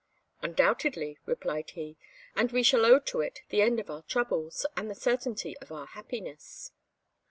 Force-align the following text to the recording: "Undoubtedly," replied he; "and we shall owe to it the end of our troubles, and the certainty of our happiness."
"Undoubtedly," 0.41 1.19
replied 1.27 1.69
he; 1.75 1.95
"and 2.35 2.51
we 2.51 2.63
shall 2.63 2.87
owe 2.87 2.97
to 2.97 3.21
it 3.21 3.41
the 3.49 3.61
end 3.61 3.79
of 3.79 3.87
our 3.91 4.01
troubles, 4.01 4.65
and 4.75 4.89
the 4.89 4.95
certainty 4.95 5.55
of 5.59 5.71
our 5.71 5.85
happiness." 5.85 6.71